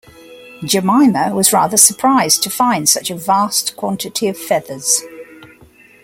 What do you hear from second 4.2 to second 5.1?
of feathers.